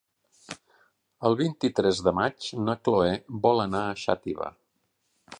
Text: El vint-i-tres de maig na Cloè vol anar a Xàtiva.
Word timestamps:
El 1.29 1.35
vint-i-tres 1.41 1.99
de 2.07 2.13
maig 2.19 2.47
na 2.69 2.75
Cloè 2.87 3.11
vol 3.43 3.61
anar 3.65 3.83
a 3.91 3.95
Xàtiva. 4.05 4.49